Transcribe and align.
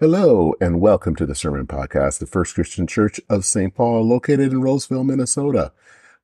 Hello, 0.00 0.54
and 0.62 0.80
welcome 0.80 1.14
to 1.16 1.26
the 1.26 1.34
Sermon 1.34 1.66
Podcast, 1.66 2.20
the 2.20 2.26
First 2.26 2.54
Christian 2.54 2.86
Church 2.86 3.20
of 3.28 3.44
St. 3.44 3.74
Paul, 3.74 4.08
located 4.08 4.50
in 4.50 4.62
Roseville, 4.62 5.04
Minnesota. 5.04 5.74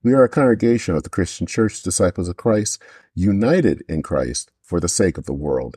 We 0.03 0.15
are 0.15 0.25
a 0.25 0.31
congregation 0.31 0.95
of 0.95 1.03
the 1.03 1.11
Christian 1.11 1.47
Church, 1.47 1.83
disciples 1.83 2.31
of 2.31 2.39
Christ, 2.39 2.83
united 3.15 3.85
in 3.87 4.03
Christ 4.03 4.51
for 4.63 4.81
the 4.81 4.89
sake 4.89 5.19
of 5.19 5.27
the 5.27 5.35
world. 5.35 5.77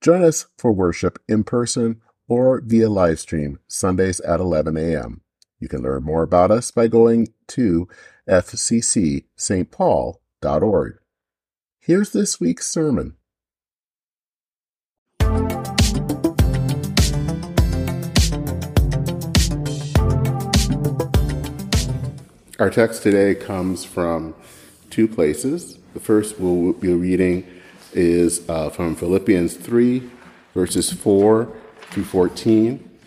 Join 0.00 0.24
us 0.24 0.46
for 0.58 0.72
worship 0.72 1.20
in 1.28 1.44
person 1.44 2.02
or 2.26 2.60
via 2.62 2.90
live 2.90 3.20
stream 3.20 3.60
Sundays 3.68 4.18
at 4.22 4.40
11 4.40 4.76
a.m. 4.76 5.20
You 5.60 5.68
can 5.68 5.82
learn 5.82 6.02
more 6.02 6.24
about 6.24 6.50
us 6.50 6.72
by 6.72 6.88
going 6.88 7.28
to 7.46 7.86
fccstpaul.org. 8.28 10.98
Here's 11.78 12.10
this 12.10 12.40
week's 12.40 12.68
sermon. 12.68 13.16
Our 22.58 22.70
text 22.70 23.02
today 23.02 23.34
comes 23.34 23.84
from 23.84 24.34
two 24.88 25.06
places. 25.06 25.76
The 25.92 26.00
first 26.00 26.40
we'll 26.40 26.72
be 26.72 26.88
reading 26.94 27.46
is 27.92 28.48
uh, 28.48 28.70
from 28.70 28.96
Philippians 28.96 29.56
3, 29.56 30.10
verses 30.54 30.90
4 30.90 31.52
through 31.90 32.04
14, 32.04 32.98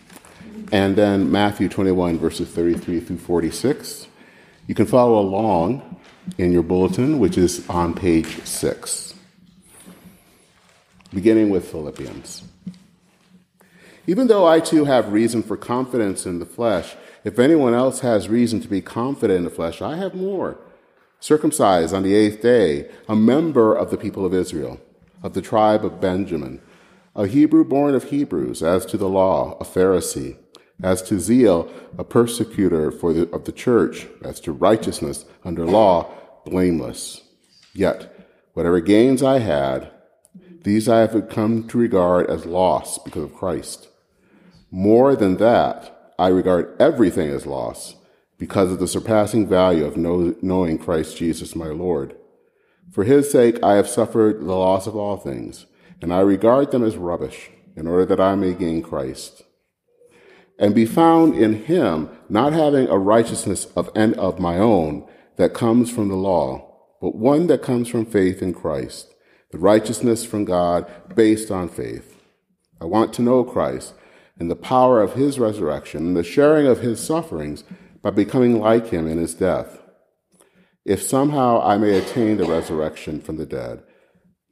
and 0.70 0.94
then 0.94 1.32
Matthew 1.32 1.68
21, 1.68 2.16
verses 2.20 2.48
33 2.48 3.00
through 3.00 3.18
46. 3.18 4.06
You 4.68 4.76
can 4.76 4.86
follow 4.86 5.18
along 5.18 5.96
in 6.38 6.52
your 6.52 6.62
bulletin, 6.62 7.18
which 7.18 7.36
is 7.36 7.68
on 7.68 7.92
page 7.92 8.44
6. 8.44 9.14
Beginning 11.12 11.50
with 11.50 11.68
Philippians. 11.68 12.44
Even 14.06 14.28
though 14.28 14.46
I 14.46 14.60
too 14.60 14.84
have 14.84 15.12
reason 15.12 15.42
for 15.42 15.56
confidence 15.56 16.24
in 16.24 16.38
the 16.38 16.46
flesh, 16.46 16.94
if 17.24 17.38
anyone 17.38 17.74
else 17.74 18.00
has 18.00 18.28
reason 18.28 18.60
to 18.60 18.68
be 18.68 18.80
confident 18.80 19.38
in 19.38 19.44
the 19.44 19.50
flesh, 19.50 19.82
I 19.82 19.96
have 19.96 20.14
more. 20.14 20.58
Circumcised 21.20 21.94
on 21.94 22.02
the 22.02 22.14
eighth 22.14 22.40
day, 22.40 22.90
a 23.08 23.14
member 23.14 23.74
of 23.74 23.90
the 23.90 23.98
people 23.98 24.24
of 24.24 24.32
Israel, 24.32 24.80
of 25.22 25.34
the 25.34 25.42
tribe 25.42 25.84
of 25.84 26.00
Benjamin, 26.00 26.62
a 27.14 27.26
Hebrew 27.26 27.64
born 27.64 27.94
of 27.94 28.04
Hebrews, 28.04 28.62
as 28.62 28.86
to 28.86 28.96
the 28.96 29.08
law, 29.08 29.56
a 29.60 29.64
Pharisee, 29.64 30.36
as 30.82 31.02
to 31.02 31.20
zeal, 31.20 31.70
a 31.98 32.04
persecutor 32.04 32.90
for 32.90 33.12
the, 33.12 33.28
of 33.30 33.44
the 33.44 33.52
church, 33.52 34.06
as 34.24 34.40
to 34.40 34.52
righteousness 34.52 35.26
under 35.44 35.66
law, 35.66 36.10
blameless. 36.46 37.22
Yet, 37.74 38.26
whatever 38.54 38.80
gains 38.80 39.22
I 39.22 39.40
had, 39.40 39.90
these 40.62 40.88
I 40.88 41.00
have 41.00 41.28
come 41.28 41.66
to 41.68 41.78
regard 41.78 42.30
as 42.30 42.46
loss 42.46 42.98
because 42.98 43.24
of 43.24 43.34
Christ. 43.34 43.88
More 44.70 45.16
than 45.16 45.36
that, 45.36 45.99
I 46.20 46.28
regard 46.28 46.76
everything 46.78 47.30
as 47.30 47.46
loss 47.46 47.96
because 48.36 48.70
of 48.70 48.78
the 48.78 48.86
surpassing 48.86 49.48
value 49.48 49.86
of 49.86 49.96
know, 49.96 50.34
knowing 50.42 50.76
Christ 50.76 51.16
Jesus 51.16 51.56
my 51.56 51.68
Lord. 51.68 52.14
For 52.92 53.04
his 53.04 53.30
sake 53.30 53.58
I 53.62 53.76
have 53.76 53.88
suffered 53.88 54.40
the 54.40 54.54
loss 54.54 54.86
of 54.86 54.94
all 54.94 55.16
things, 55.16 55.64
and 56.02 56.12
I 56.12 56.20
regard 56.20 56.72
them 56.72 56.84
as 56.84 56.98
rubbish, 56.98 57.48
in 57.74 57.86
order 57.86 58.04
that 58.04 58.20
I 58.20 58.34
may 58.34 58.52
gain 58.52 58.82
Christ. 58.82 59.44
And 60.58 60.74
be 60.74 60.84
found 60.84 61.36
in 61.36 61.64
him, 61.64 62.10
not 62.28 62.52
having 62.52 62.86
a 62.88 62.98
righteousness 62.98 63.68
of 63.74 63.88
and 63.94 64.14
of 64.16 64.38
my 64.38 64.58
own 64.58 65.08
that 65.36 65.54
comes 65.54 65.90
from 65.90 66.08
the 66.08 66.16
law, 66.16 66.70
but 67.00 67.16
one 67.16 67.46
that 67.46 67.62
comes 67.62 67.88
from 67.88 68.04
faith 68.04 68.42
in 68.42 68.52
Christ, 68.52 69.08
the 69.52 69.58
righteousness 69.58 70.26
from 70.26 70.44
God 70.44 70.86
based 71.14 71.50
on 71.50 71.70
faith. 71.70 72.20
I 72.78 72.84
want 72.84 73.14
to 73.14 73.22
know 73.22 73.42
Christ 73.42 73.94
and 74.40 74.50
the 74.50 74.56
power 74.56 75.00
of 75.00 75.12
his 75.12 75.38
resurrection 75.38 76.06
and 76.06 76.16
the 76.16 76.24
sharing 76.24 76.66
of 76.66 76.80
his 76.80 76.98
sufferings 76.98 77.62
by 78.02 78.10
becoming 78.10 78.58
like 78.58 78.88
him 78.88 79.06
in 79.06 79.18
his 79.18 79.34
death, 79.34 79.82
if 80.86 81.02
somehow 81.02 81.60
I 81.62 81.76
may 81.76 81.96
attain 81.96 82.38
the 82.38 82.46
resurrection 82.46 83.20
from 83.20 83.36
the 83.36 83.46
dead. 83.46 83.82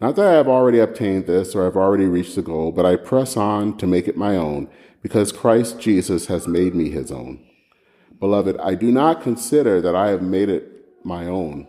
Not 0.01 0.15
that 0.17 0.27
I 0.27 0.35
have 0.35 0.47
already 0.47 0.79
obtained 0.79 1.27
this 1.27 1.55
or 1.57 1.65
have 1.65 1.77
already 1.77 2.05
reached 2.05 2.37
the 2.37 2.43
goal, 2.43 2.71
but 2.71 2.87
I 2.87 2.97
press 2.97 3.37
on 3.37 3.79
to 3.79 3.87
make 3.87 4.07
it 4.07 4.17
my 4.17 4.37
own, 4.37 4.69
because 5.03 5.33
Christ 5.33 5.81
Jesus 5.81 6.27
has 6.27 6.47
made 6.47 6.75
me 6.75 6.91
his 6.91 7.11
own. 7.11 7.45
Beloved, 8.21 8.59
I 8.59 8.75
do 8.75 8.93
not 8.93 9.23
consider 9.23 9.81
that 9.81 9.97
I 9.97 10.09
have 10.09 10.23
made 10.23 10.51
it 10.51 10.71
my 11.03 11.27
own, 11.27 11.67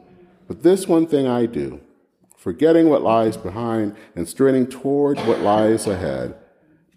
but 0.48 0.62
this 0.62 0.88
one 0.88 1.08
thing 1.08 1.26
I 1.26 1.46
do, 1.46 1.80
forgetting 2.36 2.90
what 2.90 3.02
lies 3.02 3.38
behind 3.38 3.96
and 4.16 4.28
straining 4.28 4.68
toward 4.68 5.18
what 5.20 5.40
lies 5.40 5.88
ahead. 5.88 6.36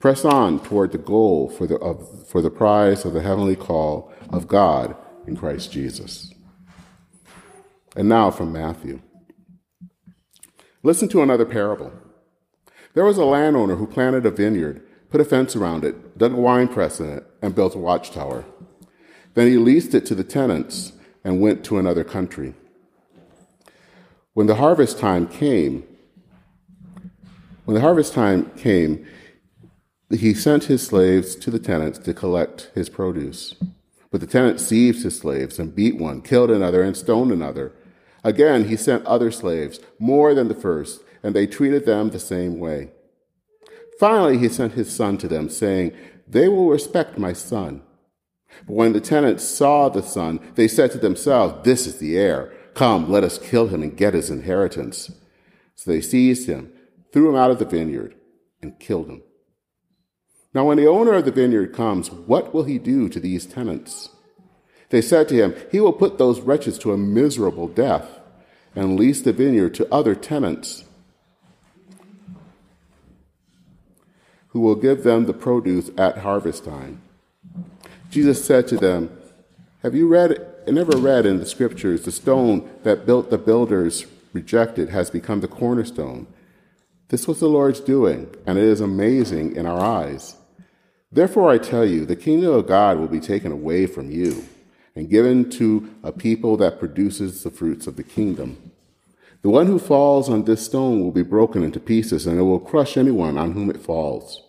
Press 0.03 0.25
on 0.25 0.59
toward 0.59 0.91
the 0.91 0.99
goal 0.99 1.49
for 1.49 1.65
the, 1.65 1.77
of, 1.77 2.27
for 2.27 2.43
the 2.43 2.51
prize 2.51 3.05
of 3.05 3.13
the 3.13 3.23
heavenly 3.23 3.55
call 3.55 4.13
of 4.31 4.49
God 4.49 4.97
in 5.29 5.37
Christ 5.37 5.71
Jesus. 5.71 6.35
And 7.95 8.09
now 8.09 8.33
from 8.33 8.53
Matthew. 8.53 9.01
Listen 10.83 11.09
to 11.11 11.23
another 11.23 11.45
parable. 11.45 11.93
There 12.95 13.05
was 13.05 13.17
a 13.17 13.25
landowner 13.25 13.77
who 13.77 13.87
planted 13.87 14.27
a 14.27 14.33
vineyard, 14.33 14.85
put 15.09 15.21
a 15.21 15.25
fence 15.25 15.55
around 15.55 15.85
it, 15.85 16.19
dug 16.19 16.33
a 16.33 16.37
wine 16.37 16.67
press 16.67 16.99
in 16.99 17.09
it, 17.09 17.27
and 17.41 17.55
built 17.55 17.77
a 17.77 17.79
watchtower. 17.79 18.45
Then 19.35 19.47
he 19.47 19.57
leased 19.57 19.95
it 19.95 20.05
to 20.07 20.17
the 20.17 20.25
tenants 20.25 20.95
and 21.23 21.41
went 21.41 21.65
to 21.67 21.79
another 21.79 22.03
country. 22.03 22.55
When 24.35 24.49
the 24.49 24.57
harvest 24.57 24.99
time 24.99 25.29
came, 25.29 25.85
when 27.67 27.77
the 27.77 27.81
harvest 27.81 28.15
time 28.15 28.51
came, 28.57 29.07
he 30.21 30.35
sent 30.35 30.65
his 30.65 30.87
slaves 30.87 31.37
to 31.37 31.51
the 31.51 31.59
tenants 31.59 31.99
to 32.01 32.15
collect 32.15 32.71
his 32.75 32.89
produce. 32.89 33.55
But 34.11 34.21
the 34.21 34.27
tenant 34.27 34.61
seized 34.61 35.05
his 35.05 35.19
slaves 35.19 35.59
and 35.59 35.75
beat 35.75 35.97
one, 35.97 36.21
killed 36.21 36.51
another, 36.51 36.83
and 36.83 36.97
stoned 36.97 37.33
another. 37.33 37.73
Again, 38.23 38.69
he 38.69 38.77
sent 38.77 39.07
other 39.07 39.31
slaves, 39.31 39.81
more 39.99 40.35
than 40.35 40.49
the 40.49 40.55
first, 40.55 41.03
and 41.23 41.35
they 41.35 41.47
treated 41.47 41.87
them 41.87 42.11
the 42.11 42.19
same 42.19 42.59
way. 42.59 42.91
Finally, 43.99 44.39
he 44.39 44.49
sent 44.49 44.75
his 44.75 44.95
son 44.95 45.17
to 45.19 45.29
them, 45.29 45.49
saying, 45.49 45.93
They 46.29 46.47
will 46.47 46.69
respect 46.69 47.19
my 47.19 47.33
son. 47.33 47.83
But 48.67 48.75
when 48.75 48.93
the 48.93 49.01
tenants 49.01 49.45
saw 49.45 49.89
the 49.89 50.03
son, 50.03 50.41
they 50.57 50.69
said 50.69 50.91
to 50.93 50.99
themselves, 50.99 51.65
This 51.65 51.87
is 51.87 51.99
the 51.99 52.19
heir. 52.19 52.53
Come, 52.75 53.11
let 53.11 53.25
us 53.25 53.39
kill 53.39 53.69
him 53.69 53.83
and 53.83 53.97
get 53.97 54.15
his 54.15 54.31
inheritance. 54.31 55.11
So 55.75 55.91
they 55.91 56.01
seized 56.01 56.49
him, 56.49 56.73
threw 57.13 57.31
him 57.31 57.37
out 57.37 57.51
of 57.51 57.59
the 57.59 57.65
vineyard, 57.65 58.15
and 58.61 58.79
killed 58.79 59.09
him. 59.09 59.23
Now, 60.55 60.67
when 60.67 60.77
the 60.77 60.87
owner 60.87 61.15
of 61.15 61.25
the 61.25 61.31
vineyard 61.31 61.73
comes, 61.73 62.11
what 62.11 62.53
will 62.53 62.65
he 62.65 62.79
do 62.79 63.09
to 63.09 63.19
these 63.19 63.47
tenants? 63.47 64.11
They 64.91 65.01
said 65.01 65.29
to 65.29 65.35
him, 65.35 65.55
He 65.71 65.81
will 65.81 65.95
put 65.95 66.19
those 66.19 66.41
wretches 66.41 66.79
to 66.81 66.93
a 66.93 66.99
miserable 66.99 67.69
death 67.69 68.21
and 68.75 68.99
lease 68.99 69.23
the 69.23 69.33
vineyard 69.33 69.75
to 69.75 69.93
other 69.93 70.15
tenants 70.15 70.85
who 74.49 74.61
will 74.61 74.75
give 74.75 75.03
them 75.03 75.25
the 75.25 75.33
produce 75.33 75.91
at 75.97 76.19
harvest 76.19 76.65
time. 76.65 77.01
Jesus 78.11 78.45
said 78.45 78.69
to 78.69 78.77
them, 78.77 79.11
Have 79.83 79.95
you 79.95 80.07
read 80.07 80.47
and 80.67 80.77
never 80.77 80.99
read 80.99 81.25
in 81.25 81.39
the 81.39 81.47
scriptures 81.47 82.05
the 82.05 82.13
stone 82.13 82.69
that 82.83 83.07
built 83.07 83.31
the 83.31 83.39
builders 83.39 84.07
rejected 84.35 84.91
has 84.91 85.09
become 85.09 85.41
the 85.41 85.49
cornerstone? 85.49 86.27
This 87.09 87.27
was 87.27 87.41
the 87.41 87.49
Lord's 87.49 87.81
doing, 87.81 88.35
and 88.47 88.59
it 88.59 88.65
is 88.65 88.83
amazing 88.83 89.57
in 89.57 89.65
our 89.65 89.81
eyes. 89.81 90.37
Therefore, 91.13 91.51
I 91.51 91.59
tell 91.59 91.85
you, 91.85 92.07
the 92.07 92.17
kingdom 92.17 92.55
of 92.55 92.67
God 92.67 92.99
will 92.99 93.09
be 93.09 93.21
taken 93.21 93.53
away 93.53 93.87
from 93.87 94.11
you 94.11 94.45
and 94.95 95.11
given 95.11 95.51
to 95.51 95.95
a 96.03 96.11
people 96.11 96.57
that 96.57 96.79
produces 96.79 97.43
the 97.43 97.51
fruits 97.51 97.87
of 97.87 97.97
the 97.97 98.03
kingdom. 98.03 98.73
The 99.43 99.51
one 99.51 99.67
who 99.67 99.79
falls 99.79 100.31
on 100.31 100.45
this 100.45 100.65
stone 100.65 101.01
will 101.01 101.11
be 101.11 101.23
broken 101.23 101.63
into 101.63 101.81
pieces, 101.81 102.27
and 102.27 102.39
it 102.39 102.43
will 102.43 102.61
crush 102.61 102.97
anyone 102.97 103.37
on 103.37 103.53
whom 103.53 103.71
it 103.71 103.81
falls. 103.81 104.43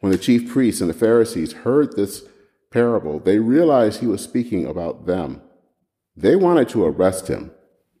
When 0.00 0.10
the 0.12 0.18
chief 0.18 0.50
priests 0.50 0.80
and 0.80 0.88
the 0.88 0.94
Pharisees 0.94 1.52
heard 1.52 1.94
this 1.94 2.24
parable, 2.70 3.18
they 3.18 3.38
realized 3.38 4.00
he 4.00 4.06
was 4.06 4.22
speaking 4.22 4.66
about 4.66 5.06
them. 5.06 5.42
They 6.16 6.36
wanted 6.36 6.68
to 6.70 6.84
arrest 6.84 7.28
him, 7.28 7.50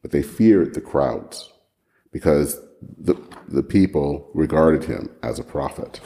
but 0.02 0.10
they 0.10 0.22
feared 0.22 0.74
the 0.74 0.80
crowds 0.80 1.52
because 2.12 2.60
the, 2.80 3.14
the 3.46 3.62
people 3.62 4.30
regarded 4.34 4.84
him 4.84 5.10
as 5.22 5.38
a 5.38 5.44
prophet. 5.44 6.00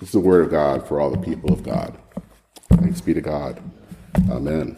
This 0.00 0.10
is 0.10 0.12
the 0.12 0.20
word 0.20 0.44
of 0.44 0.50
God 0.50 0.86
for 0.86 1.00
all 1.00 1.10
the 1.10 1.18
people 1.18 1.52
of 1.52 1.64
God. 1.64 1.98
Thanks 2.70 3.00
be 3.00 3.14
to 3.14 3.20
God. 3.20 3.60
Amen. 4.30 4.76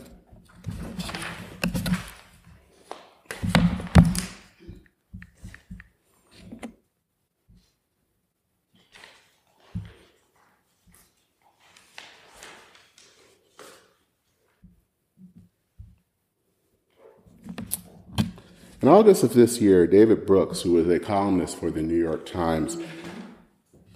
In 18.83 18.89
August 18.89 19.23
of 19.23 19.35
this 19.35 19.61
year, 19.61 19.87
David 19.87 20.25
Brooks, 20.25 20.63
who 20.63 20.73
was 20.73 20.89
a 20.89 20.99
columnist 20.99 21.59
for 21.59 21.71
the 21.71 21.83
New 21.83 21.99
York 21.99 22.25
Times, 22.25 22.79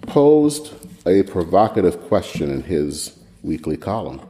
posed 0.03 0.84
a 1.05 1.23
provocative 1.23 2.01
question 2.07 2.51
in 2.51 2.63
his 2.63 3.17
weekly 3.43 3.77
column. 3.77 4.21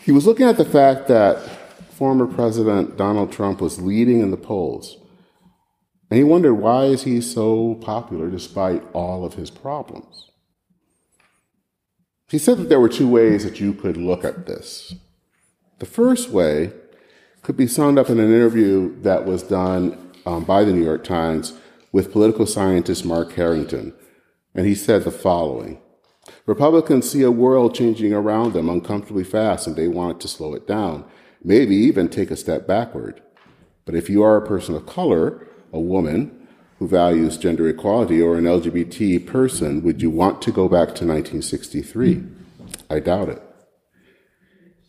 He 0.00 0.12
was 0.12 0.26
looking 0.26 0.46
at 0.46 0.58
the 0.58 0.64
fact 0.64 1.08
that 1.08 1.38
former 1.92 2.26
President 2.26 2.96
Donald 2.96 3.32
Trump 3.32 3.60
was 3.60 3.80
leading 3.80 4.20
in 4.20 4.30
the 4.30 4.36
polls. 4.36 4.98
And 6.10 6.18
he 6.18 6.24
wondered 6.24 6.54
why 6.54 6.84
is 6.84 7.04
he 7.04 7.20
so 7.20 7.76
popular 7.76 8.28
despite 8.28 8.82
all 8.92 9.24
of 9.24 9.34
his 9.34 9.50
problems? 9.50 10.30
He 12.28 12.38
said 12.38 12.58
that 12.58 12.68
there 12.68 12.80
were 12.80 12.88
two 12.88 13.08
ways 13.08 13.44
that 13.44 13.60
you 13.60 13.72
could 13.72 13.96
look 13.96 14.24
at 14.24 14.46
this. 14.46 14.94
The 15.78 15.86
first 15.86 16.30
way 16.30 16.72
could 17.42 17.56
be 17.56 17.66
summed 17.66 17.98
up 17.98 18.10
in 18.10 18.18
an 18.18 18.32
interview 18.32 19.00
that 19.02 19.24
was 19.24 19.42
done 19.42 20.12
um, 20.26 20.44
by 20.44 20.64
the 20.64 20.72
New 20.72 20.84
York 20.84 21.04
Times 21.04 21.52
with 21.92 22.12
political 22.12 22.46
scientist 22.46 23.04
Marc 23.04 23.30
Hetherington. 23.30 23.94
And 24.54 24.66
he 24.66 24.74
said 24.74 25.04
the 25.04 25.10
following 25.10 25.80
Republicans 26.46 27.10
see 27.10 27.22
a 27.22 27.30
world 27.30 27.74
changing 27.74 28.12
around 28.12 28.52
them 28.52 28.68
uncomfortably 28.68 29.24
fast 29.24 29.66
and 29.66 29.76
they 29.76 29.88
want 29.88 30.20
to 30.20 30.28
slow 30.28 30.54
it 30.54 30.66
down, 30.66 31.04
maybe 31.42 31.74
even 31.74 32.08
take 32.08 32.30
a 32.30 32.36
step 32.36 32.66
backward. 32.66 33.22
But 33.84 33.94
if 33.94 34.08
you 34.08 34.22
are 34.22 34.36
a 34.36 34.46
person 34.46 34.74
of 34.74 34.86
color, 34.86 35.46
a 35.72 35.80
woman 35.80 36.46
who 36.78 36.88
values 36.88 37.38
gender 37.38 37.68
equality, 37.68 38.20
or 38.20 38.36
an 38.36 38.44
LGBT 38.44 39.26
person, 39.26 39.82
would 39.82 40.02
you 40.02 40.10
want 40.10 40.42
to 40.42 40.50
go 40.50 40.68
back 40.68 40.88
to 40.88 41.06
1963? 41.06 42.22
I 42.90 43.00
doubt 43.00 43.28
it. 43.28 43.42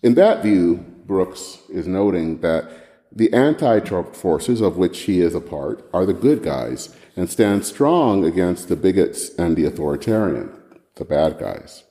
In 0.01 0.15
that 0.15 0.43
view, 0.43 0.85
Brooks 1.05 1.59
is 1.69 1.87
noting 1.87 2.41
that 2.41 2.69
the 3.11 3.31
anti 3.31 3.79
Trump 3.79 4.15
forces, 4.15 4.61
of 4.61 4.77
which 4.77 5.01
he 5.01 5.21
is 5.21 5.35
a 5.35 5.41
part, 5.41 5.87
are 5.93 6.05
the 6.05 6.13
good 6.13 6.43
guys 6.43 6.95
and 7.15 7.29
stand 7.29 7.65
strong 7.65 8.25
against 8.25 8.67
the 8.67 8.75
bigots 8.75 9.29
and 9.35 9.55
the 9.55 9.65
authoritarian 9.65 10.51
the 10.95 11.05
bad 11.05 11.37
guys. 11.37 11.83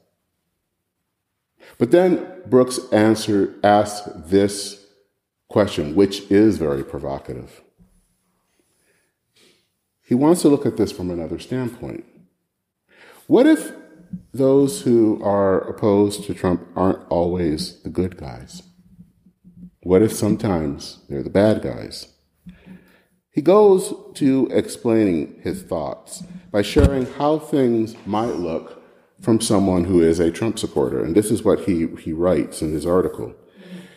But 1.79 1.91
then 1.91 2.27
Brooks 2.47 2.79
answered, 2.93 3.55
asked 3.65 4.29
this 4.29 4.87
question, 5.49 5.95
which 5.95 6.31
is 6.31 6.59
very 6.59 6.85
provocative. 6.85 7.63
He 10.03 10.15
wants 10.15 10.43
to 10.43 10.49
look 10.49 10.67
at 10.67 10.77
this 10.77 10.93
from 10.93 11.11
another 11.11 11.39
standpoint. 11.39 12.05
What 13.27 13.47
if 13.47 13.73
those 14.33 14.83
who 14.83 15.23
are 15.23 15.61
opposed 15.61 16.25
to 16.25 16.35
Trump 16.35 16.67
aren't 16.77 17.07
always 17.09 17.81
the 17.83 17.89
good 17.89 18.17
guys? 18.17 18.63
What 19.83 20.03
if 20.03 20.13
sometimes 20.13 21.01
they're 21.09 21.23
the 21.23 21.31
bad 21.31 21.63
guys? 21.63 22.14
He 23.35 23.43
goes 23.43 23.93
to 24.15 24.49
explaining 24.53 25.41
his 25.43 25.65
thoughts 25.65 26.23
by 26.53 26.63
sharing 26.63 27.05
how 27.05 27.41
things 27.41 27.97
might 28.07 28.37
look 28.37 28.81
from 29.21 29.41
someone 29.41 29.85
who 29.85 30.01
is 30.01 30.21
a 30.21 30.31
Trump 30.31 30.57
supporter. 30.57 31.03
And 31.03 31.17
this 31.17 31.33
is 31.33 31.43
what 31.43 31.65
he, 31.65 31.89
he 32.01 32.13
writes 32.13 32.63
in 32.63 32.73
his 32.73 32.87
article. 32.87 33.35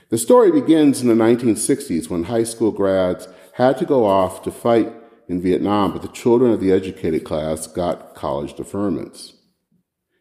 The 0.09 0.17
story 0.17 0.51
begins 0.51 1.01
in 1.03 1.07
the 1.07 1.13
1960s 1.13 2.09
when 2.09 2.23
high 2.23 2.45
school 2.45 2.71
grads 2.71 3.27
had 3.53 3.77
to 3.77 3.85
go 3.85 4.05
off 4.05 4.41
to 4.41 4.49
fight 4.49 4.91
in 5.27 5.39
Vietnam, 5.39 5.91
but 5.91 6.01
the 6.01 6.07
children 6.07 6.51
of 6.51 6.59
the 6.59 6.71
educated 6.71 7.23
class 7.23 7.67
got 7.67 8.15
college 8.15 8.55
deferments. 8.55 9.33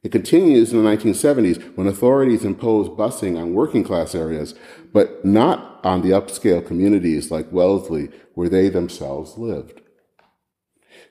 It 0.06 0.12
continues 0.12 0.72
in 0.72 0.84
the 0.84 0.88
1970s 0.88 1.76
when 1.76 1.88
authorities 1.88 2.44
imposed 2.44 2.92
busing 2.92 3.36
on 3.36 3.54
working 3.54 3.82
class 3.82 4.14
areas, 4.14 4.54
but 4.92 5.24
not 5.24 5.80
on 5.84 6.02
the 6.02 6.10
upscale 6.10 6.64
communities 6.64 7.32
like 7.32 7.50
Wellesley, 7.50 8.10
where 8.34 8.48
they 8.48 8.68
themselves 8.68 9.36
lived. 9.36 9.80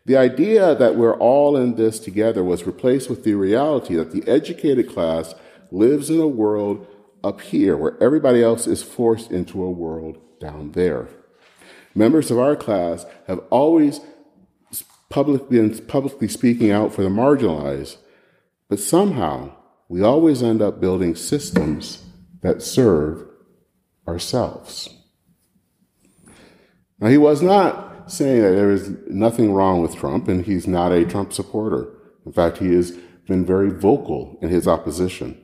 The 0.06 0.16
idea 0.16 0.76
that 0.76 0.96
we're 0.96 1.18
all 1.18 1.58
in 1.58 1.76
this 1.76 2.00
together 2.00 2.42
was 2.42 2.66
replaced 2.66 3.10
with 3.10 3.26
the 3.26 3.34
reality 3.34 3.96
that 3.96 4.14
the 4.14 4.26
educated 4.30 4.88
class 4.88 5.36
lives 5.72 6.10
in 6.10 6.22
a 6.22 6.28
world 6.28 6.88
up 7.22 7.42
here 7.42 7.76
where 7.76 8.02
everybody 8.02 8.42
else 8.42 8.66
is 8.66 8.82
forced 8.82 9.30
into 9.30 9.62
a 9.62 9.70
world 9.70 10.20
down 10.40 10.72
there. 10.72 11.10
Members 11.94 12.32
of 12.32 12.40
our 12.40 12.56
class 12.56 13.06
have 13.28 13.40
always 13.50 14.00
public, 15.10 15.50
been 15.50 15.78
publicly 15.86 16.30
speaking 16.30 16.72
out 16.72 16.94
for 16.94 17.04
the 17.04 17.10
marginalized, 17.10 17.98
but 18.76 18.84
somehow 18.84 19.56
we 19.88 20.02
always 20.02 20.44
end 20.44 20.62
up 20.62 20.82
building 20.82 21.16
systems 21.16 22.04
that 22.42 22.62
serve 22.62 23.26
ourselves. 24.06 24.90
Now, 27.00 27.08
he 27.08 27.18
was 27.18 27.42
not 27.42 28.12
saying 28.12 28.42
that 28.42 28.52
there 28.52 28.72
is 28.72 28.90
nothing 29.08 29.54
wrong 29.54 29.82
with 29.82 29.96
Trump 29.96 30.28
and 30.28 30.46
he's 30.46 30.68
not 30.68 30.92
a 30.92 31.06
Trump 31.06 31.32
supporter. 31.32 31.88
In 32.26 32.34
fact, 32.34 32.58
he 32.58 32.74
has 32.74 32.92
been 33.30 33.46
very 33.46 33.70
vocal 33.70 34.38
in 34.42 34.50
his 34.50 34.68
opposition. 34.68 35.42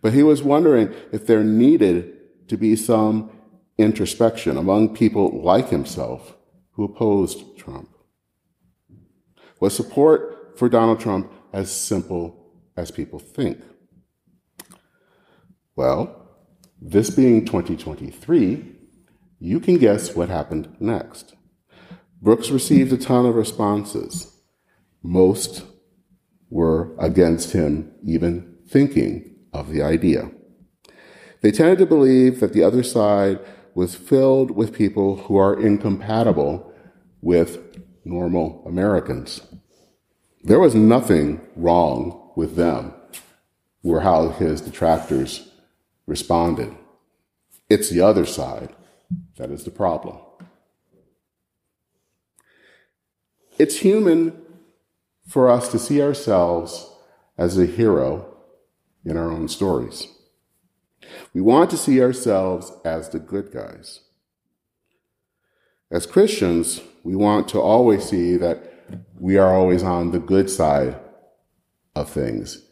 But 0.00 0.12
he 0.12 0.22
was 0.22 0.40
wondering 0.40 0.94
if 1.10 1.26
there 1.26 1.42
needed 1.42 2.46
to 2.46 2.56
be 2.56 2.76
some 2.76 3.32
introspection 3.76 4.56
among 4.56 4.94
people 4.94 5.42
like 5.42 5.70
himself 5.70 6.36
who 6.74 6.84
opposed 6.84 7.58
Trump. 7.58 7.88
Was 9.58 9.74
support 9.74 10.56
for 10.56 10.68
Donald 10.68 11.00
Trump 11.00 11.32
as 11.52 11.70
simple 11.70 12.52
as 12.76 12.90
people 12.90 13.18
think? 13.18 13.60
Well, 15.76 16.28
this 16.80 17.10
being 17.10 17.44
2023, 17.44 18.64
you 19.38 19.60
can 19.60 19.78
guess 19.78 20.14
what 20.14 20.28
happened 20.28 20.76
next. 20.80 21.34
Brooks 22.22 22.50
received 22.50 22.92
a 22.92 22.98
ton 22.98 23.26
of 23.26 23.34
responses. 23.34 24.36
Most 25.02 25.64
were 26.50 26.94
against 26.98 27.52
him 27.52 27.92
even 28.04 28.56
thinking 28.68 29.36
of 29.52 29.70
the 29.70 29.82
idea. 29.82 30.30
They 31.40 31.50
tended 31.50 31.78
to 31.78 31.86
believe 31.86 32.40
that 32.40 32.52
the 32.52 32.62
other 32.62 32.82
side 32.82 33.40
was 33.74 33.94
filled 33.94 34.50
with 34.50 34.74
people 34.74 35.16
who 35.16 35.36
are 35.36 35.58
incompatible 35.58 36.72
with 37.22 37.78
normal 38.04 38.62
Americans. 38.66 39.42
There 40.42 40.60
was 40.60 40.74
nothing 40.74 41.40
wrong 41.54 42.30
with 42.34 42.56
them, 42.56 42.94
were 43.82 44.00
how 44.00 44.30
his 44.30 44.60
detractors 44.60 45.48
responded. 46.06 46.74
It's 47.68 47.90
the 47.90 48.00
other 48.00 48.24
side 48.24 48.74
that 49.36 49.50
is 49.50 49.64
the 49.64 49.70
problem. 49.70 50.18
It's 53.58 53.78
human 53.78 54.40
for 55.26 55.50
us 55.50 55.70
to 55.72 55.78
see 55.78 56.00
ourselves 56.00 56.90
as 57.36 57.58
a 57.58 57.66
hero 57.66 58.36
in 59.04 59.16
our 59.16 59.30
own 59.30 59.48
stories. 59.48 60.08
We 61.34 61.40
want 61.40 61.70
to 61.70 61.76
see 61.76 62.00
ourselves 62.02 62.72
as 62.84 63.10
the 63.10 63.18
good 63.18 63.52
guys. 63.52 64.00
As 65.90 66.06
Christians, 66.06 66.80
we 67.04 67.16
want 67.16 67.48
to 67.48 67.60
always 67.60 68.04
see 68.04 68.36
that 68.36 68.69
we 69.20 69.36
are 69.36 69.54
always 69.54 69.82
on 69.82 70.12
the 70.12 70.18
good 70.18 70.48
side 70.48 70.98
of 71.94 72.08
things, 72.08 72.66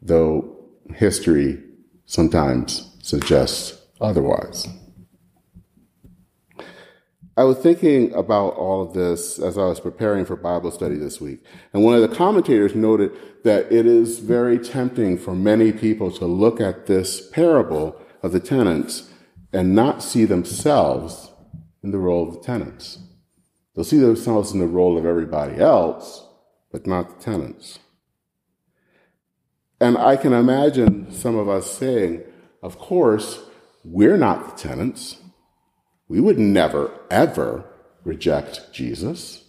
though 0.00 0.56
history 0.94 1.62
sometimes 2.06 2.96
suggests 3.02 3.78
otherwise. 4.00 4.66
I 7.36 7.44
was 7.44 7.58
thinking 7.58 8.12
about 8.14 8.54
all 8.54 8.82
of 8.82 8.94
this 8.94 9.38
as 9.38 9.58
I 9.58 9.66
was 9.66 9.78
preparing 9.78 10.24
for 10.24 10.36
Bible 10.36 10.70
study 10.70 10.96
this 10.96 11.20
week. 11.20 11.44
And 11.72 11.84
one 11.84 11.94
of 11.94 12.00
the 12.00 12.16
commentators 12.16 12.74
noted 12.74 13.12
that 13.44 13.70
it 13.70 13.86
is 13.86 14.18
very 14.18 14.58
tempting 14.58 15.18
for 15.18 15.34
many 15.34 15.70
people 15.70 16.10
to 16.12 16.24
look 16.24 16.60
at 16.60 16.86
this 16.86 17.28
parable 17.30 18.00
of 18.22 18.32
the 18.32 18.40
tenants 18.40 19.10
and 19.52 19.74
not 19.74 20.02
see 20.02 20.24
themselves 20.24 21.30
in 21.82 21.90
the 21.90 21.98
role 21.98 22.26
of 22.26 22.34
the 22.34 22.40
tenants. 22.40 22.98
They'll 23.74 23.84
see 23.84 23.98
themselves 23.98 24.52
in 24.52 24.58
the 24.58 24.66
role 24.66 24.98
of 24.98 25.06
everybody 25.06 25.60
else, 25.60 26.26
but 26.72 26.86
not 26.86 27.18
the 27.18 27.24
tenants. 27.24 27.78
And 29.80 29.96
I 29.96 30.16
can 30.16 30.32
imagine 30.32 31.10
some 31.10 31.36
of 31.36 31.48
us 31.48 31.70
saying, 31.70 32.22
of 32.62 32.78
course, 32.78 33.42
we're 33.84 34.18
not 34.18 34.56
the 34.56 34.68
tenants 34.68 35.16
we 36.10 36.20
would 36.20 36.40
never, 36.40 36.90
ever 37.08 37.64
reject 38.04 38.72
Jesus. 38.72 39.44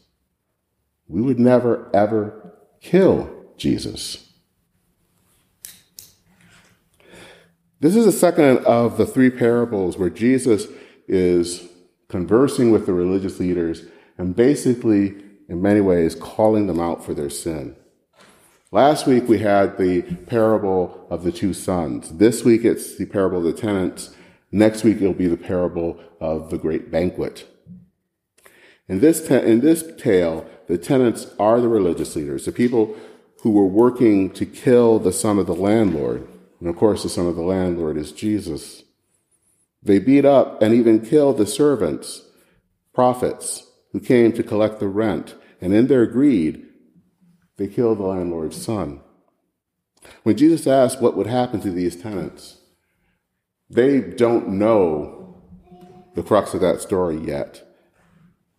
We 1.07 1.19
would 1.19 1.39
never, 1.39 1.89
ever 1.91 2.53
kill 2.79 3.31
Jesus. 3.57 4.29
This 7.79 7.95
is 7.95 8.05
the 8.05 8.11
second 8.11 8.59
of 8.59 8.97
the 8.97 9.07
three 9.07 9.31
parables 9.31 9.97
where 9.97 10.11
Jesus 10.11 10.67
is 11.07 11.67
conversing 12.09 12.69
with 12.71 12.85
the 12.85 12.93
religious 12.93 13.39
leaders 13.39 13.83
and 14.21 14.35
basically, 14.35 15.15
in 15.49 15.63
many 15.63 15.81
ways, 15.81 16.13
calling 16.13 16.67
them 16.67 16.79
out 16.79 17.03
for 17.03 17.15
their 17.15 17.31
sin. 17.31 17.75
Last 18.71 19.07
week 19.07 19.27
we 19.27 19.39
had 19.39 19.79
the 19.79 20.03
parable 20.27 21.07
of 21.09 21.23
the 21.23 21.31
two 21.31 21.55
sons. 21.55 22.17
This 22.19 22.43
week 22.43 22.63
it's 22.63 22.97
the 22.97 23.07
parable 23.07 23.39
of 23.39 23.45
the 23.45 23.59
tenants. 23.59 24.15
Next 24.51 24.83
week, 24.83 24.97
it'll 24.97 25.13
be 25.13 25.25
the 25.27 25.37
parable 25.37 25.99
of 26.19 26.51
the 26.51 26.59
great 26.59 26.91
banquet. 26.91 27.47
In 28.87 28.99
this, 28.99 29.27
te- 29.27 29.43
in 29.43 29.61
this 29.61 29.83
tale, 29.97 30.45
the 30.67 30.77
tenants 30.77 31.25
are 31.39 31.59
the 31.59 31.67
religious 31.67 32.15
leaders, 32.15 32.45
the 32.45 32.51
people 32.51 32.95
who 33.41 33.49
were 33.49 33.65
working 33.65 34.29
to 34.33 34.45
kill 34.45 34.99
the 34.99 35.13
son 35.13 35.39
of 35.39 35.47
the 35.47 35.55
landlord. 35.55 36.27
And 36.59 36.69
of 36.69 36.75
course, 36.75 37.01
the 37.01 37.09
son 37.09 37.25
of 37.25 37.35
the 37.35 37.41
landlord 37.41 37.97
is 37.97 38.11
Jesus. 38.11 38.83
They 39.81 39.97
beat 39.97 40.25
up 40.25 40.61
and 40.61 40.75
even 40.75 41.03
kill 41.03 41.33
the 41.33 41.47
servants, 41.47 42.21
prophets, 42.93 43.65
who 43.91 43.99
came 43.99 44.31
to 44.33 44.43
collect 44.43 44.79
the 44.79 44.87
rent. 44.87 45.35
And 45.59 45.73
in 45.73 45.87
their 45.87 46.05
greed, 46.05 46.65
they 47.57 47.67
killed 47.67 47.99
the 47.99 48.03
landlord's 48.03 48.61
son. 48.61 49.01
When 50.23 50.37
Jesus 50.37 50.65
asked 50.65 51.01
what 51.01 51.15
would 51.15 51.27
happen 51.27 51.61
to 51.61 51.71
these 51.71 51.95
tenants, 51.95 52.57
they 53.69 54.01
don't 54.01 54.49
know 54.49 55.37
the 56.15 56.23
crux 56.23 56.53
of 56.53 56.61
that 56.61 56.81
story 56.81 57.17
yet. 57.17 57.63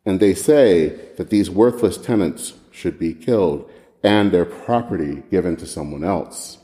And 0.04 0.20
they 0.20 0.34
say 0.34 0.88
that 1.16 1.30
these 1.30 1.50
worthless 1.50 1.96
tenants 1.96 2.54
should 2.70 2.98
be 2.98 3.14
killed 3.14 3.70
and 4.02 4.32
their 4.32 4.44
property 4.44 5.22
given 5.30 5.56
to 5.56 5.66
someone 5.66 6.02
else. 6.02 6.58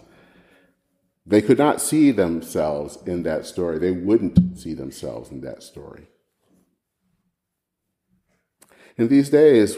They 1.26 1.42
could 1.42 1.58
not 1.58 1.80
see 1.80 2.10
themselves 2.10 2.98
in 3.04 3.22
that 3.24 3.46
story. 3.46 3.78
They 3.78 3.90
wouldn't 3.90 4.58
see 4.58 4.74
themselves 4.74 5.30
in 5.30 5.42
that 5.42 5.62
story. 5.62 6.08
In 8.98 9.08
these 9.08 9.30
days, 9.30 9.76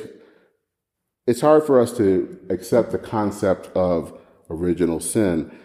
it's 1.26 1.42
hard 1.42 1.64
for 1.64 1.78
us 1.78 1.96
to 1.98 2.38
accept 2.48 2.90
the 2.90 2.98
concept 2.98 3.68
of 3.76 4.18
original 4.48 4.98
sin, 4.98 5.56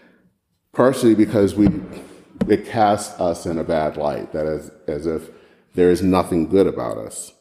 partially 0.73 1.15
because 1.15 1.55
we 1.55 1.69
it 2.47 2.65
casts 2.65 3.19
us 3.19 3.45
in 3.45 3.57
a 3.57 3.63
bad 3.63 3.97
light, 3.97 4.33
that 4.33 4.45
is 4.45 4.69
as 4.87 5.07
if 5.07 5.29
there 5.73 5.89
is 5.89 6.03
nothing 6.03 6.47
good 6.47 6.67
about 6.67 6.97
us. 6.97 7.33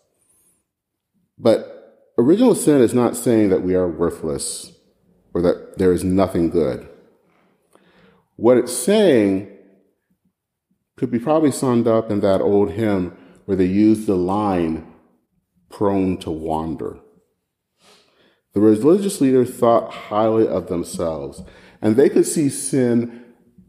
But 1.38 2.12
original 2.16 2.54
sin 2.54 2.80
is 2.80 2.94
not 2.94 3.16
saying 3.16 3.50
that 3.50 3.62
we 3.62 3.74
are 3.74 3.88
worthless 3.88 4.72
or 5.34 5.42
that 5.42 5.78
there 5.78 5.92
is 5.92 6.04
nothing 6.04 6.48
good. 6.48 6.88
What 8.36 8.56
it's 8.56 8.72
saying 8.72 9.50
could 10.96 11.10
be 11.10 11.18
probably 11.18 11.50
summed 11.50 11.88
up 11.88 12.10
in 12.10 12.20
that 12.20 12.40
old 12.40 12.70
hymn 12.70 13.16
where 13.44 13.56
they 13.56 13.66
use 13.66 14.06
the 14.06 14.16
line, 14.16 14.93
prone 15.74 16.16
to 16.18 16.30
wander. 16.30 16.96
The 18.52 18.60
religious 18.60 19.20
leaders 19.20 19.52
thought 19.52 19.92
highly 19.92 20.46
of 20.46 20.68
themselves, 20.68 21.42
and 21.82 21.96
they 21.96 22.08
could 22.08 22.26
see 22.26 22.48
sin 22.48 23.24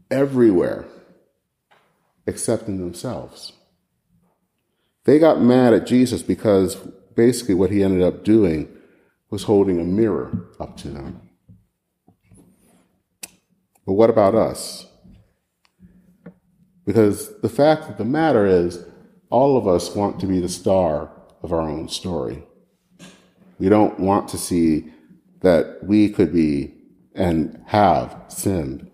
everywhere 0.08 0.86
except 2.24 2.68
in 2.68 2.78
themselves. 2.78 3.54
They 5.04 5.18
got 5.18 5.40
mad 5.40 5.74
at 5.74 5.86
Jesus 5.86 6.22
because 6.22 6.76
basically 7.16 7.54
what 7.54 7.72
he 7.72 7.82
ended 7.82 8.02
up 8.02 8.22
doing 8.22 8.68
was 9.28 9.42
holding 9.42 9.80
a 9.80 9.84
mirror 9.84 10.46
up 10.60 10.76
to 10.78 10.88
them. 10.88 11.28
But 13.84 13.94
what 13.94 14.10
about 14.10 14.36
us? 14.36 14.86
Because 16.84 17.40
the 17.40 17.48
fact 17.48 17.90
of 17.90 17.98
the 17.98 18.04
matter 18.04 18.46
is, 18.46 18.84
all 19.28 19.56
of 19.56 19.66
us 19.66 19.92
want 19.94 20.20
to 20.20 20.26
be 20.26 20.38
the 20.38 20.48
star 20.48 21.10
of 21.46 21.52
our 21.52 21.60
own 21.60 21.88
story. 21.88 22.42
We 23.60 23.68
don't 23.68 24.00
want 24.00 24.28
to 24.30 24.36
see 24.36 24.92
that 25.42 25.78
we 25.84 26.08
could 26.08 26.32
be 26.32 26.74
and 27.14 27.62
have 27.66 28.24
sinned. 28.26 28.90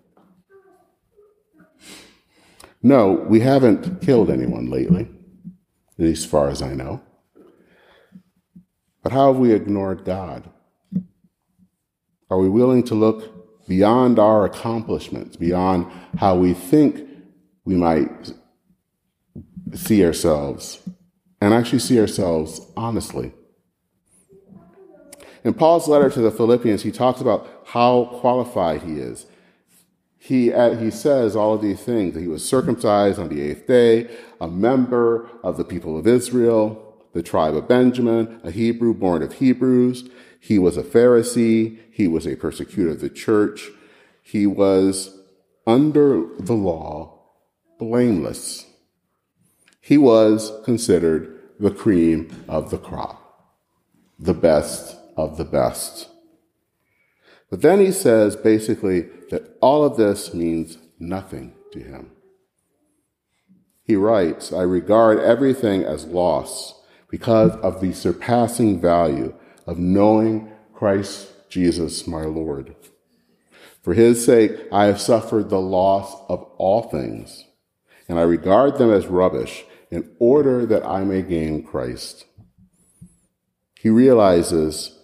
No, 2.82 3.12
we 3.12 3.40
haven't 3.40 4.02
killed 4.02 4.28
anyone 4.28 4.66
lately, 4.68 5.09
at 5.99 6.04
least 6.04 6.25
as 6.25 6.30
far 6.30 6.50
as 6.50 6.61
I 6.61 6.75
know. 6.75 7.00
But 9.02 9.12
how 9.12 9.32
have 9.32 9.40
we 9.40 9.54
ignored 9.54 10.04
God? 10.04 10.50
Are 12.28 12.38
we 12.38 12.50
willing 12.50 12.82
to 12.85 12.94
look 12.94 13.66
beyond 13.66 14.18
our 14.18 14.44
accomplishments, 14.44 15.37
beyond 15.37 15.90
how 16.18 16.37
we 16.37 16.52
think 16.52 17.09
we 17.64 17.76
might 17.76 18.35
see 19.73 20.04
ourselves, 20.04 20.78
and 21.42 21.52
actually 21.52 21.80
see 21.80 21.99
ourselves 21.99 22.61
honestly? 22.76 23.32
In 25.42 25.54
Paul's 25.54 25.88
letter 25.88 26.08
to 26.08 26.20
the 26.20 26.30
Philippians, 26.30 26.82
he 26.82 26.92
talks 26.92 27.20
about 27.20 27.64
how 27.66 28.04
qualified 28.20 28.82
he 28.82 29.00
is. 29.00 29.26
He, 30.18 30.52
uh, 30.52 30.76
he 30.76 30.92
says 30.92 31.34
all 31.34 31.54
of 31.54 31.61
these 31.61 31.82
things 31.82 32.14
that 32.14 32.20
he 32.20 32.28
was 32.28 32.49
circumcised 32.49 33.18
on 33.18 33.28
the 33.28 33.42
eighth 33.42 33.66
day, 33.66 34.08
a 34.40 34.46
member 34.46 35.28
of 35.42 35.56
the 35.56 35.64
people 35.64 35.99
of 35.99 36.06
Israel, 36.06 36.94
the 37.12 37.25
tribe 37.25 37.56
of 37.56 37.66
Benjamin, 37.66 38.40
a 38.44 38.52
Hebrew 38.52 38.94
born 38.94 39.20
of 39.20 39.34
Hebrews. 39.34 40.08
He 40.38 40.61
was 40.61 40.76
a 40.76 40.84
Pharisee. 40.84 41.80
He 41.90 42.06
was 42.06 42.25
a 42.25 42.37
persecutor 42.37 42.90
of 42.90 43.00
the 43.00 43.11
church. 43.11 43.68
He 44.22 44.46
was 44.46 45.18
under 45.66 46.25
the 46.38 46.54
law 46.54 47.18
blameless. 47.80 48.66
He 49.80 49.99
was 49.99 50.52
considered 50.64 51.31
the 51.62 51.71
cream 51.71 52.45
of 52.49 52.71
the 52.71 52.76
crop, 52.76 53.54
the 54.19 54.35
best 54.35 54.97
of 55.16 55.37
the 55.37 55.45
best. 55.45 56.09
But 57.50 57.62
then 57.62 57.78
he 57.78 57.92
says 57.92 58.35
basically 58.35 59.02
that 59.31 59.57
all 59.61 59.85
of 59.85 59.97
this 59.97 60.35
means 60.35 60.78
nothing 60.99 61.54
to 61.73 61.78
him. 61.78 62.11
He 63.85 63.95
writes, 63.95 64.52
I 64.52 64.62
regard 64.62 65.21
everything 65.21 65.85
as 65.85 66.04
loss 66.04 66.75
because 67.09 67.52
of 67.59 67.81
the 67.81 67.92
surpassing 67.92 68.81
value 68.81 69.33
of 69.64 69.78
knowing 69.78 70.50
Christ 70.75 71.31
Jesus, 71.49 72.09
my 72.09 72.25
Lord. 72.25 72.75
For 73.83 73.95
his 73.95 74.25
sake, 74.25 74.52
I 74.73 74.87
have 74.87 75.00
suffered 75.00 75.49
the 75.49 75.61
loss 75.61 76.12
of 76.28 76.42
all 76.59 76.83
things, 76.83 77.45
and 78.09 78.19
I 78.19 78.23
regard 78.23 78.78
them 78.78 78.90
as 78.90 79.07
rubbish 79.07 79.64
in 79.92 80.11
order 80.18 80.64
that 80.64 80.87
I 80.87 81.04
may 81.04 81.20
gain 81.20 81.62
Christ. 81.62 82.25
He 83.78 83.90
realizes 83.90 84.99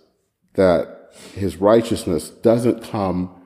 that 0.54 1.10
his 1.34 1.58
righteousness 1.58 2.30
doesn't 2.30 2.82
come 2.82 3.38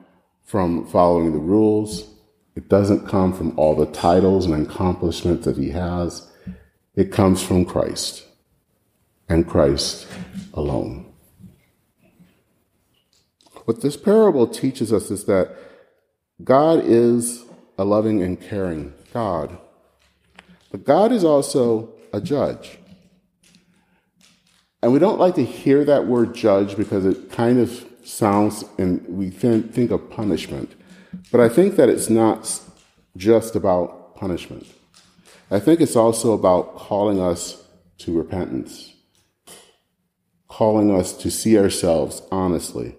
from 0.45 0.87
following 0.87 1.33
the 1.33 1.39
rules. 1.39 2.09
It 2.55 2.69
doesn't 2.69 3.07
come 3.07 3.33
from 3.33 3.59
all 3.59 3.75
the 3.75 3.87
titles 3.87 4.45
and 4.45 4.65
accomplishments 4.65 5.43
that 5.43 5.57
he 5.57 5.71
has. 5.71 6.31
It 6.95 7.11
comes 7.11 7.43
from 7.43 7.65
Christ 7.65 8.25
and 9.27 9.45
Christ 9.45 10.07
alone. 10.53 11.11
What 13.65 13.81
this 13.81 13.97
parable 13.97 14.47
teaches 14.47 14.93
us 14.93 15.11
is 15.11 15.25
that 15.25 15.57
God 16.41 16.83
is 16.85 17.43
a 17.77 17.83
loving 17.83 18.23
and 18.23 18.39
caring 18.39 18.93
God, 19.13 19.57
but 20.73 20.83
God 20.83 21.13
is 21.13 21.23
also 21.23 21.93
a 22.11 22.19
judge. 22.19 22.77
And 24.81 24.91
we 24.91 24.99
don't 24.99 25.17
like 25.19 25.35
to 25.35 25.45
hear 25.45 25.85
that 25.85 26.07
word 26.07 26.35
judge 26.35 26.75
because 26.75 27.05
it 27.05 27.31
kind 27.31 27.59
of 27.59 27.85
sounds, 28.03 28.65
and 28.77 29.07
we 29.07 29.29
think 29.29 29.91
of 29.91 30.09
punishment. 30.09 30.75
But 31.31 31.39
I 31.39 31.47
think 31.47 31.77
that 31.77 31.87
it's 31.87 32.09
not 32.09 32.59
just 33.15 33.55
about 33.55 34.17
punishment. 34.17 34.67
I 35.49 35.59
think 35.59 35.79
it's 35.79 35.95
also 35.95 36.33
about 36.33 36.75
calling 36.75 37.21
us 37.21 37.63
to 37.99 38.17
repentance 38.17 38.93
calling 40.53 40.95
us 40.95 41.13
to 41.13 41.31
see 41.31 41.57
ourselves 41.57 42.21
honestly. 42.31 42.95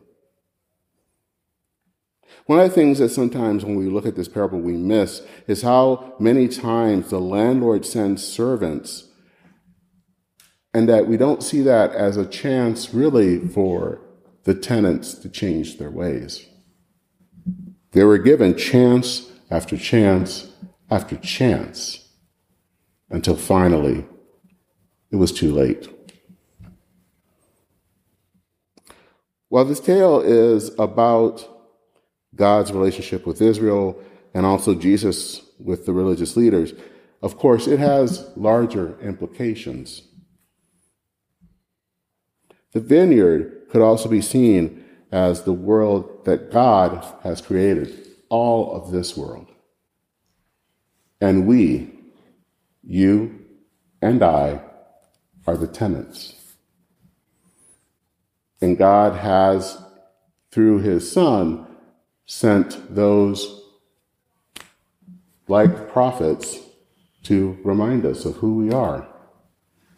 One 2.46 2.60
of 2.60 2.68
the 2.68 2.74
things 2.74 2.98
that 2.98 3.08
sometimes 3.08 3.64
when 3.64 3.76
we 3.76 3.86
look 3.86 4.04
at 4.04 4.16
this 4.16 4.28
parable 4.28 4.60
we 4.60 4.76
miss 4.76 5.22
is 5.46 5.62
how 5.62 6.14
many 6.18 6.46
times 6.46 7.08
the 7.08 7.20
landlord 7.20 7.86
sends 7.86 8.22
servants 8.22 9.08
and 10.74 10.88
that 10.88 11.06
we 11.06 11.16
don't 11.16 11.42
see 11.42 11.62
that 11.62 11.92
as 11.92 12.16
a 12.16 12.26
chance 12.26 12.92
really 12.92 13.38
for 13.38 14.00
the 14.42 14.54
tenants 14.54 15.14
to 15.14 15.28
change 15.30 15.78
their 15.78 15.90
ways. 15.90 16.46
They 17.92 18.04
were 18.04 18.18
given 18.18 18.56
chance 18.56 19.30
after 19.50 19.76
chance 19.76 20.50
after 20.90 21.16
chance 21.16 22.08
until 23.08 23.36
finally 23.36 24.04
it 25.10 25.16
was 25.16 25.32
too 25.32 25.52
late. 25.52 25.88
Well, 29.48 29.64
this 29.64 29.80
tale 29.80 30.20
is 30.20 30.76
about 30.78 31.53
God's 32.34 32.72
relationship 32.72 33.26
with 33.26 33.40
Israel 33.40 34.00
and 34.32 34.44
also 34.44 34.74
Jesus 34.74 35.42
with 35.58 35.86
the 35.86 35.92
religious 35.92 36.36
leaders. 36.36 36.72
Of 37.22 37.38
course, 37.38 37.66
it 37.66 37.78
has 37.78 38.30
larger 38.36 38.98
implications. 39.00 40.02
The 42.72 42.80
vineyard 42.80 43.68
could 43.70 43.80
also 43.82 44.08
be 44.08 44.20
seen 44.20 44.84
as 45.12 45.42
the 45.42 45.52
world 45.52 46.24
that 46.24 46.50
God 46.50 47.04
has 47.22 47.40
created, 47.40 48.08
all 48.28 48.74
of 48.74 48.90
this 48.90 49.16
world. 49.16 49.46
And 51.20 51.46
we, 51.46 51.94
you 52.82 53.44
and 54.02 54.22
I, 54.22 54.60
are 55.46 55.56
the 55.56 55.68
tenants. 55.68 56.34
And 58.60 58.76
God 58.76 59.14
has 59.14 59.78
through 60.50 60.80
his 60.80 61.10
Son, 61.10 61.66
sent 62.26 62.94
those 62.94 63.62
like 65.48 65.90
prophets 65.92 66.58
to 67.24 67.58
remind 67.64 68.04
us 68.04 68.24
of 68.24 68.36
who 68.36 68.56
we 68.56 68.72
are 68.72 69.06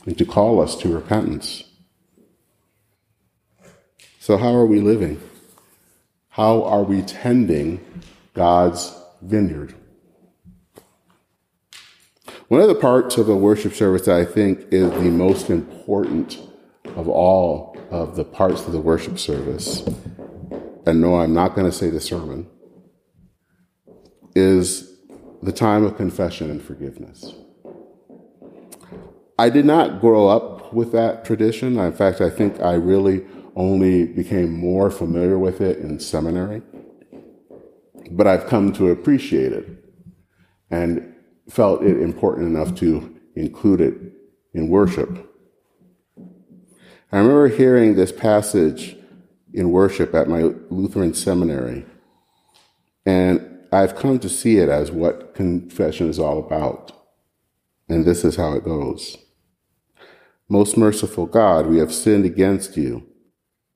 and 0.04 0.16
to 0.18 0.25
call 0.25 0.61
us 0.61 0.76
to 0.76 0.88
repentance. 0.88 1.64
So, 4.21 4.37
how 4.37 4.54
are 4.54 4.66
we 4.66 4.80
living? 4.80 5.21
How 6.30 6.64
are 6.64 6.83
we 6.83 7.02
tending 7.02 7.80
God's 8.35 8.92
vineyard? 9.23 9.75
One 12.49 12.61
of 12.61 12.68
the 12.68 12.75
parts 12.75 13.18
of 13.18 13.28
a 13.28 13.37
worship 13.37 13.73
service 13.73 14.06
that 14.06 14.16
I 14.16 14.25
think 14.25 14.66
is 14.71 14.90
the 14.90 15.11
most 15.11 15.50
important 15.50 16.38
of 16.97 17.09
all 17.09 17.76
of 17.90 18.16
the 18.16 18.25
parts 18.25 18.66
of 18.66 18.73
the 18.73 18.80
worship 18.80 19.18
service, 19.18 19.83
and 20.86 21.00
no, 21.00 21.20
I'm 21.20 21.34
not 21.34 21.54
going 21.54 21.70
to 21.70 21.76
say 21.76 21.90
the 21.90 22.00
sermon, 22.00 22.48
is 24.34 24.96
the 25.42 25.52
time 25.52 25.84
of 25.84 25.96
confession 25.96 26.50
and 26.50 26.62
forgiveness. 26.62 27.34
I 29.38 29.50
did 29.50 29.66
not 29.66 30.00
grow 30.00 30.28
up 30.28 30.72
with 30.72 30.92
that 30.92 31.24
tradition. 31.24 31.78
In 31.78 31.92
fact, 31.92 32.20
I 32.20 32.30
think 32.30 32.60
I 32.60 32.74
really 32.74 33.26
only 33.54 34.06
became 34.06 34.52
more 34.52 34.90
familiar 34.90 35.38
with 35.38 35.60
it 35.60 35.78
in 35.78 36.00
seminary. 36.00 36.62
But 38.10 38.26
I've 38.26 38.46
come 38.46 38.72
to 38.74 38.88
appreciate 38.88 39.52
it. 39.52 39.68
And 40.70 41.14
felt 41.48 41.82
it 41.82 42.00
important 42.00 42.48
enough 42.48 42.74
to 42.76 43.16
include 43.34 43.80
it 43.80 43.94
in 44.52 44.68
worship. 44.68 45.32
I 47.12 47.18
remember 47.18 47.48
hearing 47.48 47.94
this 47.94 48.10
passage 48.10 48.96
in 49.56 49.70
worship 49.70 50.14
at 50.14 50.28
my 50.28 50.42
Lutheran 50.68 51.14
seminary, 51.14 51.86
and 53.06 53.64
I've 53.72 53.96
come 53.96 54.18
to 54.18 54.28
see 54.28 54.58
it 54.58 54.68
as 54.68 54.92
what 54.92 55.34
confession 55.34 56.10
is 56.10 56.18
all 56.18 56.38
about. 56.38 56.92
And 57.88 58.04
this 58.04 58.25
is 58.25 58.36
how 58.36 58.52
it 58.52 58.64
goes 58.64 59.16
Most 60.48 60.76
merciful 60.76 61.26
God, 61.26 61.66
we 61.66 61.78
have 61.78 61.92
sinned 61.92 62.26
against 62.26 62.76
you 62.76 63.06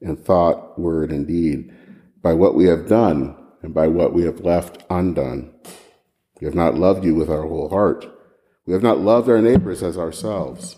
in 0.01 0.17
thought, 0.17 0.79
word, 0.79 1.11
and 1.11 1.27
deed, 1.27 1.73
by 2.23 2.35
what 2.35 2.55
we 2.55 2.67
have 2.67 2.87
done 2.87 3.37
and 3.63 3.73
by 3.73 3.89
what 3.89 4.13
we 4.13 4.23
have 4.25 4.41
left 4.41 4.85
undone. 4.91 5.53
We 6.41 6.45
have 6.45 6.55
not 6.55 6.75
loved 6.75 7.05
you 7.05 7.15
with 7.15 7.31
our 7.31 7.47
whole 7.47 7.71
heart. 7.71 8.07
We 8.67 8.75
have 8.75 8.83
not 8.83 9.01
loved 9.01 9.29
our 9.29 9.41
neighbors 9.41 9.83
as 9.83 9.97
ourselves. 9.97 10.77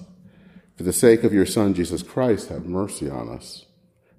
For 0.77 0.85
the 0.85 0.93
sake 0.93 1.25
of 1.25 1.33
your 1.33 1.47
Son, 1.47 1.75
Jesus 1.75 2.03
Christ, 2.03 2.49
have 2.49 2.67
mercy 2.67 3.09
on 3.11 3.29
us. 3.29 3.67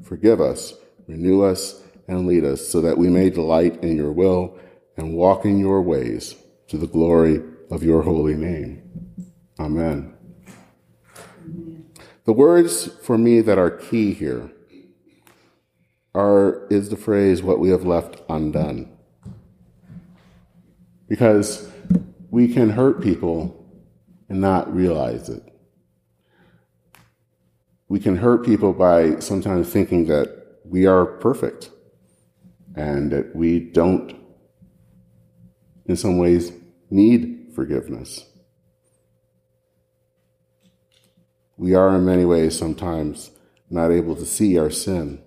Forgive 0.01 0.41
us, 0.41 0.73
renew 1.07 1.43
us, 1.43 1.81
and 2.07 2.27
lead 2.27 2.43
us 2.43 2.67
so 2.67 2.81
that 2.81 2.97
we 2.97 3.09
may 3.09 3.29
delight 3.29 3.83
in 3.83 3.95
your 3.95 4.11
will 4.11 4.57
and 4.97 5.13
walk 5.13 5.45
in 5.45 5.59
your 5.59 5.81
ways 5.81 6.35
to 6.67 6.77
the 6.77 6.87
glory 6.87 7.41
of 7.71 7.83
your 7.83 8.01
holy 8.01 8.35
name. 8.35 8.81
Amen. 9.59 10.13
The 12.25 12.33
words 12.33 12.87
for 13.03 13.17
me 13.17 13.41
that 13.41 13.57
are 13.57 13.69
key 13.69 14.13
here 14.13 14.51
are 16.15 16.67
is 16.69 16.89
the 16.89 16.97
phrase 16.97 17.41
what 17.41 17.59
we 17.59 17.69
have 17.69 17.85
left 17.85 18.21
undone 18.29 18.89
because 21.07 21.69
we 22.31 22.51
can 22.51 22.69
hurt 22.69 23.01
people 23.01 23.63
and 24.29 24.41
not 24.41 24.73
realize 24.73 25.29
it. 25.29 25.52
We 27.93 27.99
can 27.99 28.17
hurt 28.17 28.43
people 28.43 28.73
by 28.73 29.19
sometimes 29.19 29.69
thinking 29.69 30.07
that 30.07 30.57
we 30.65 30.87
are 30.87 31.05
perfect 31.05 31.69
and 32.75 33.11
that 33.11 33.35
we 33.35 33.59
don't, 33.59 34.15
in 35.85 35.95
some 35.95 36.17
ways, 36.17 36.51
need 36.89 37.51
forgiveness. 37.53 38.25
We 41.55 41.75
are, 41.75 41.95
in 41.95 42.03
many 42.03 42.25
ways, 42.25 42.57
sometimes 42.57 43.29
not 43.69 43.91
able 43.91 44.15
to 44.15 44.25
see 44.25 44.57
our 44.57 44.71
sin. 44.71 45.21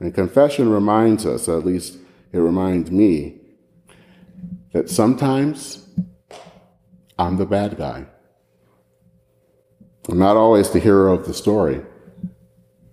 And 0.00 0.12
confession 0.12 0.68
reminds 0.68 1.24
us, 1.24 1.48
at 1.48 1.64
least 1.64 1.96
it 2.32 2.38
reminds 2.38 2.90
me, 2.90 3.38
that 4.72 4.90
sometimes 4.90 5.88
I'm 7.16 7.36
the 7.36 7.46
bad 7.46 7.76
guy. 7.76 8.06
I'm 10.08 10.18
not 10.18 10.36
always 10.36 10.70
the 10.70 10.80
hero 10.80 11.14
of 11.14 11.26
the 11.26 11.32
story. 11.32 11.80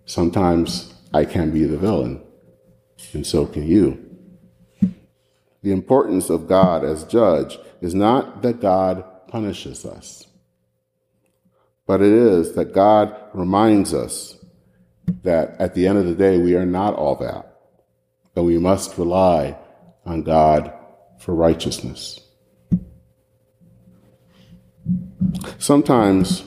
Sometimes 0.05 0.93
I 1.13 1.25
can 1.25 1.51
be 1.51 1.65
the 1.65 1.77
villain, 1.77 2.21
and 3.13 3.27
so 3.27 3.45
can 3.45 3.67
you. 3.67 4.07
The 5.61 5.71
importance 5.71 6.29
of 6.29 6.47
God 6.47 6.83
as 6.85 7.03
judge 7.03 7.59
is 7.81 7.93
not 7.93 8.41
that 8.43 8.61
God 8.61 9.03
punishes 9.27 9.85
us, 9.85 10.27
but 11.85 12.01
it 12.01 12.13
is 12.13 12.55
that 12.55 12.73
God 12.73 13.15
reminds 13.33 13.93
us 13.93 14.37
that 15.23 15.55
at 15.59 15.75
the 15.75 15.87
end 15.87 15.97
of 15.97 16.05
the 16.05 16.15
day, 16.15 16.37
we 16.37 16.55
are 16.55 16.65
not 16.65 16.95
all 16.95 17.15
that, 17.17 17.57
but 18.33 18.43
we 18.43 18.57
must 18.57 18.97
rely 18.97 19.57
on 20.05 20.23
God 20.23 20.73
for 21.19 21.35
righteousness. 21.35 22.19
Sometimes 25.59 26.43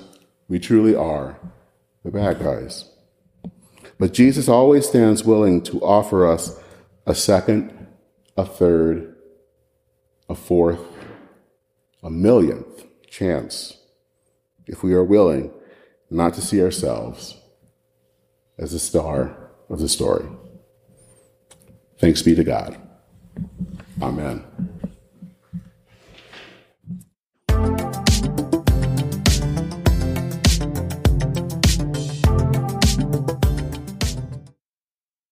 we 0.48 0.59
truly 0.59 0.94
are 0.94 1.38
the 2.04 2.11
bad 2.11 2.38
guys. 2.38 2.90
But 3.98 4.12
Jesus 4.12 4.48
always 4.48 4.88
stands 4.88 5.24
willing 5.24 5.62
to 5.62 5.80
offer 5.80 6.26
us 6.26 6.61
a 7.07 7.14
second, 7.14 7.87
a 8.37 8.44
third, 8.44 9.16
a 10.28 10.35
fourth, 10.35 10.80
a 12.02 12.11
millionth 12.11 12.85
chance 13.09 13.78
if 14.66 14.83
we 14.83 14.94
are 14.94 15.04
willing 15.04 15.52
not 16.11 16.35
to 16.35 16.40
see 16.40 16.62
ourselves 16.62 17.37
as 18.59 18.72
the 18.72 18.78
star 18.78 19.50
of 19.68 19.78
the 19.78 19.88
story. 19.88 20.26
Thanks 21.98 22.22
be 22.22 22.35
to 22.35 22.44
God. 22.44 22.76
Amen. 24.02 24.44